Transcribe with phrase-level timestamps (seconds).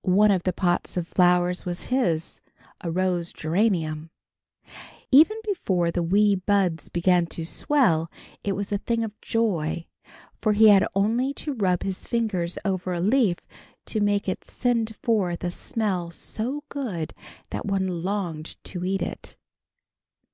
[0.00, 2.40] One of the pots of flowers was his,
[2.80, 4.08] a rose geranium.
[5.12, 8.10] Even before the wee buds began to swell,
[8.42, 9.84] it was a thing of joy,
[10.40, 13.36] for he had only to rub his fingers over a leaf
[13.84, 17.12] to make it send forth a smell so good
[17.50, 19.36] that one longed to eat it.